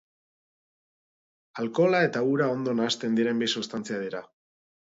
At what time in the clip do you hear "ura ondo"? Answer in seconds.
2.31-2.75